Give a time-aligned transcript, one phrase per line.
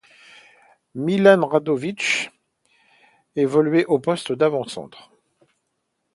[0.95, 2.31] Milan Radović
[3.35, 5.11] évoluait au poste d'avant-centre.